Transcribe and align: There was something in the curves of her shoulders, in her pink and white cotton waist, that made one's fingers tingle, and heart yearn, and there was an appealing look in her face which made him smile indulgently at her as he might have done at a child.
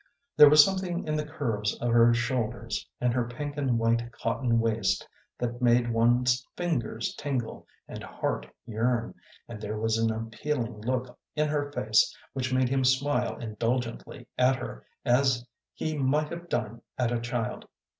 There 0.35 0.49
was 0.49 0.65
something 0.65 1.07
in 1.07 1.15
the 1.15 1.27
curves 1.27 1.75
of 1.79 1.91
her 1.93 2.11
shoulders, 2.11 2.89
in 2.99 3.11
her 3.11 3.27
pink 3.27 3.55
and 3.55 3.77
white 3.77 4.11
cotton 4.11 4.59
waist, 4.59 5.07
that 5.37 5.61
made 5.61 5.93
one's 5.93 6.43
fingers 6.57 7.13
tingle, 7.13 7.67
and 7.87 8.01
heart 8.03 8.47
yearn, 8.65 9.13
and 9.47 9.61
there 9.61 9.77
was 9.77 9.99
an 9.99 10.11
appealing 10.11 10.81
look 10.81 11.19
in 11.35 11.49
her 11.49 11.71
face 11.71 12.17
which 12.33 12.51
made 12.51 12.69
him 12.69 12.83
smile 12.83 13.37
indulgently 13.37 14.25
at 14.39 14.55
her 14.55 14.83
as 15.05 15.45
he 15.71 15.95
might 15.95 16.29
have 16.31 16.49
done 16.49 16.81
at 16.97 17.11
a 17.11 17.21
child. 17.21 17.67